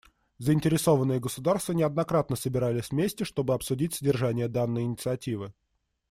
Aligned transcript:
Заинтересованные 0.39 1.19
государства 1.19 1.73
неоднократно 1.73 2.35
собирались 2.35 2.89
вместе 2.89 3.23
чтобы 3.23 3.53
обсудить 3.53 3.93
содержание 3.93 4.47
данной 4.47 4.81
инициативы. 4.81 5.53